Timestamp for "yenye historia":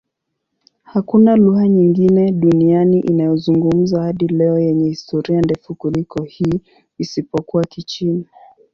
4.59-5.41